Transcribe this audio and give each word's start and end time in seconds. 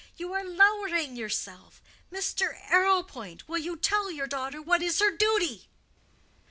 You 0.17 0.33
are 0.33 0.43
lowering 0.43 1.15
yourself. 1.15 1.79
Mr. 2.11 2.59
Arrowpoint, 2.71 3.47
will 3.47 3.59
you 3.59 3.77
tell 3.77 4.09
your 4.09 4.25
daughter 4.25 4.59
what 4.59 4.81
is 4.81 4.99
her 4.99 5.15
duty?" 5.15 5.69